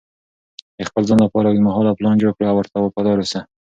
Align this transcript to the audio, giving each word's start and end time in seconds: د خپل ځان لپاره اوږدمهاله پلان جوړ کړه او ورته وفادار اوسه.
د 0.77 0.79
خپل 0.89 1.03
ځان 1.09 1.19
لپاره 1.25 1.47
اوږدمهاله 1.47 1.97
پلان 1.99 2.15
جوړ 2.21 2.31
کړه 2.35 2.47
او 2.49 2.57
ورته 2.57 2.75
وفادار 2.79 3.17
اوسه. 3.21 3.39